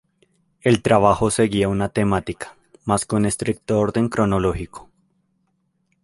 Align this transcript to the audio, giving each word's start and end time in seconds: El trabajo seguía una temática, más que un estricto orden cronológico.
El 0.61 0.81
trabajo 0.81 1.29
seguía 1.29 1.69
una 1.69 1.89
temática, 1.89 2.57
más 2.85 3.05
que 3.05 3.15
un 3.17 3.27
estricto 3.27 3.77
orden 3.79 4.09
cronológico. 4.09 4.89